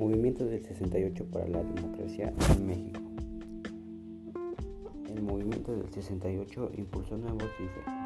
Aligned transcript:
movimiento 0.00 0.46
del 0.46 0.64
68 0.64 1.26
para 1.26 1.46
la 1.46 1.62
democracia 1.62 2.32
en 2.56 2.66
México. 2.66 3.00
El 5.14 5.22
movimiento 5.22 5.76
del 5.76 5.90
68 5.90 6.70
impulsó 6.78 7.18
nuevos 7.18 7.44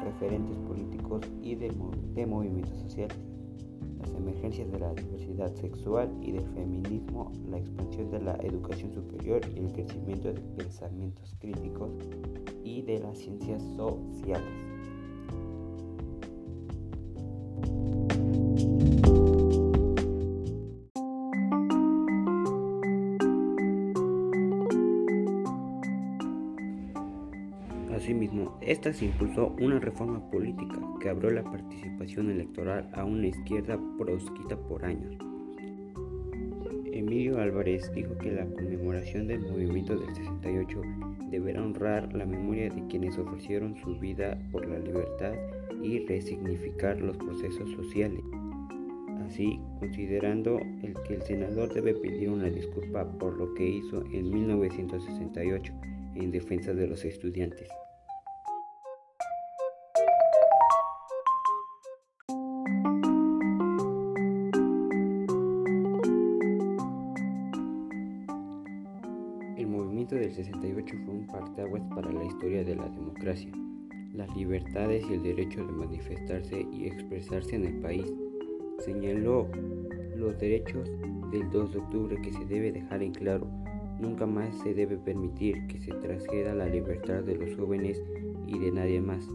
referentes 0.03 0.57
políticos 0.67 1.21
y 1.41 1.55
de, 1.55 1.71
movimientos 2.25 2.77
sociales, 2.79 3.17
las 4.01 4.09
emergencias 4.09 4.69
de 4.73 4.79
la 4.79 4.93
diversidad 4.93 5.55
sexual 5.55 6.11
y 6.21 6.33
del 6.33 6.45
feminismo, 6.47 7.31
la 7.49 7.59
expansión 7.59 8.11
de 8.11 8.19
la 8.19 8.35
educación 8.43 8.93
superior 8.93 9.39
y 9.55 9.59
el 9.59 9.71
crecimiento 9.71 10.33
de 10.33 10.41
pensamientos 10.57 11.33
críticos 11.39 11.91
y 12.65 12.81
de 12.81 12.99
las 12.99 13.17
ciencias 13.17 13.63
sociales. 13.77 14.74
Asimismo, 27.95 28.59
esta 28.61 28.91
se 28.91 29.05
impulsó 29.05 29.55
una 29.61 29.79
reforma 29.79 30.19
política 30.29 30.81
que 30.99 31.07
abrió 31.07 31.31
la 31.31 31.45
participación 31.45 32.29
electoral 32.29 32.89
a 32.93 33.05
una 33.05 33.27
izquierda 33.27 33.79
proscrita 33.97 34.57
por 34.57 34.83
años. 34.83 35.15
Emilio 36.91 37.39
Álvarez 37.39 37.89
dijo 37.93 38.17
que 38.17 38.33
la 38.33 38.45
conmemoración 38.47 39.27
del 39.27 39.39
movimiento 39.39 39.95
del 39.95 40.13
68 40.13 40.81
deberá 41.29 41.63
honrar 41.63 42.13
la 42.13 42.25
memoria 42.25 42.69
de 42.69 42.85
quienes 42.87 43.17
ofrecieron 43.17 43.77
su 43.77 43.97
vida 43.97 44.37
por 44.51 44.67
la 44.67 44.79
libertad 44.79 45.33
y 45.81 46.05
resignificar 46.05 46.99
los 46.99 47.15
procesos 47.15 47.71
sociales. 47.71 48.23
Así, 49.25 49.57
considerando 49.79 50.59
el 50.83 50.95
que 51.07 51.15
el 51.15 51.21
senador 51.21 51.73
debe 51.73 51.93
pedir 51.93 52.29
una 52.29 52.49
disculpa 52.49 53.09
por 53.17 53.37
lo 53.37 53.53
que 53.53 53.69
hizo 53.69 54.03
en 54.11 54.29
1968 54.29 55.73
en 56.15 56.31
defensa 56.31 56.73
de 56.73 56.87
los 56.87 57.05
estudiantes. 57.05 57.69
Movimiento 70.05 70.15
del 70.15 70.45
68 70.45 70.95
fue 71.03 71.13
un 71.15 71.25
parteaguas 71.25 71.81
para 71.95 72.11
la 72.11 72.23
historia 72.23 72.63
de 72.63 72.75
la 72.75 72.87
democracia, 72.89 73.51
las 74.13 74.35
libertades 74.35 75.03
y 75.09 75.13
el 75.13 75.23
derecho 75.23 75.65
de 75.65 75.71
manifestarse 75.71 76.67
y 76.71 76.85
expresarse 76.85 77.55
en 77.55 77.65
el 77.65 77.79
país. 77.79 78.05
Señaló 78.79 79.47
los 80.15 80.37
derechos 80.37 80.87
del 81.31 81.49
2 81.49 81.71
de 81.71 81.79
octubre 81.79 82.21
que 82.21 82.31
se 82.31 82.45
debe 82.45 82.71
dejar 82.71 83.01
en 83.01 83.13
claro 83.13 83.47
Nunca 83.99 84.25
más 84.25 84.53
se 84.59 84.73
debe 84.73 84.97
permitir 84.97 85.65
que 85.67 85.79
se 85.79 85.93
trasgreda 85.93 86.53
la 86.53 86.67
libertad 86.67 87.23
de 87.23 87.35
los 87.35 87.55
jóvenes 87.55 88.03
y 88.45 88.59
de 88.59 88.71
nadie 88.71 89.01
más. 89.01 89.25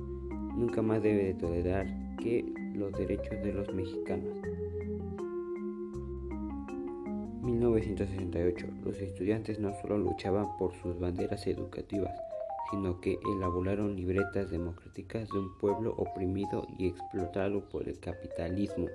Nunca 0.54 0.82
más 0.82 1.02
debe 1.02 1.24
de 1.24 1.34
tolerar 1.34 1.86
que 2.18 2.44
los 2.74 2.92
derechos 2.92 3.42
de 3.42 3.54
los 3.54 3.72
mexicanos. 3.74 4.36
1968. 7.50 8.66
Los 8.84 9.00
estudiantes 9.00 9.58
no 9.58 9.72
solo 9.80 9.98
luchaban 9.98 10.56
por 10.56 10.74
sus 10.74 10.98
banderas 10.98 11.46
educativas, 11.46 12.14
sino 12.70 13.00
que 13.00 13.18
elaboraron 13.36 13.96
libretas 13.96 14.50
democráticas 14.50 15.28
de 15.28 15.38
un 15.38 15.58
pueblo 15.58 15.94
oprimido 15.96 16.66
y 16.78 16.88
explotado 16.88 17.68
por 17.68 17.88
el 17.88 17.98
capitalismo. 17.98 18.86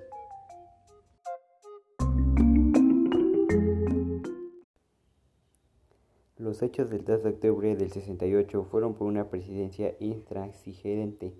Los 6.38 6.62
hechos 6.62 6.90
del 6.90 7.04
2 7.04 7.24
de 7.24 7.30
octubre 7.30 7.76
del 7.76 7.90
68 7.90 8.64
fueron 8.70 8.94
por 8.94 9.08
una 9.08 9.28
presidencia 9.30 9.94
intransigente, 10.00 11.34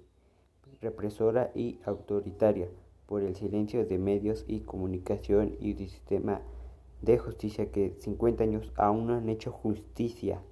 represora 0.80 1.52
y 1.54 1.78
autoritaria, 1.84 2.68
por 3.06 3.22
el 3.22 3.36
silencio 3.36 3.86
de 3.86 3.98
medios 3.98 4.44
y 4.48 4.60
comunicación 4.60 5.56
y 5.60 5.72
un 5.72 5.88
sistema 5.88 6.40
de 7.02 7.18
justicia 7.18 7.70
que 7.70 7.94
50 7.98 8.44
años 8.44 8.72
aún 8.76 9.06
no 9.06 9.14
han 9.14 9.28
hecho 9.28 9.52
justicia. 9.52 10.42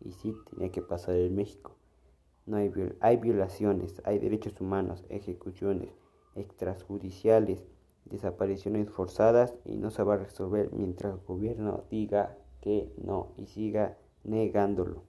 Y 0.00 0.12
sí, 0.12 0.34
tenía 0.50 0.70
que 0.70 0.82
pasar 0.82 1.14
en 1.16 1.34
México. 1.34 1.76
No 2.46 2.56
hay, 2.56 2.72
hay 3.00 3.16
violaciones, 3.18 4.02
hay 4.04 4.18
derechos 4.18 4.60
humanos, 4.60 5.04
ejecuciones 5.08 5.90
extrajudiciales, 6.34 7.64
desapariciones 8.04 8.90
forzadas 8.90 9.54
y 9.64 9.76
no 9.76 9.90
se 9.90 10.02
va 10.02 10.14
a 10.14 10.18
resolver 10.18 10.72
mientras 10.72 11.14
el 11.14 11.20
gobierno 11.20 11.84
diga 11.90 12.36
que 12.60 12.92
no 12.96 13.32
y 13.36 13.46
siga 13.46 13.96
negándolo. 14.24 15.02